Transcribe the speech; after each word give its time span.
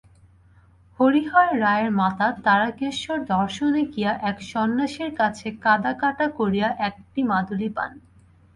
হরিহর 0.99 1.49
রায়ের 1.59 1.91
মাতা 1.99 2.27
তারকেশ্বর 2.45 3.17
দর্শনে 3.33 3.81
গিয়া 3.93 4.13
এক 4.29 4.37
সন্ন্যাসীর 4.51 5.11
কাছে 5.19 5.47
কাঁদাকাটা 5.63 6.25
করিয়া 6.39 6.69
একটি 6.87 7.19
মাদুলি 7.31 7.69
পান। 7.75 7.91